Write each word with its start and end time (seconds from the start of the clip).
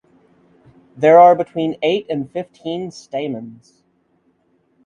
There 0.97 1.19
are 1.19 1.35
between 1.35 1.77
eight 1.83 2.07
and 2.09 2.27
fifteen 2.31 2.89
stamens. 2.89 3.83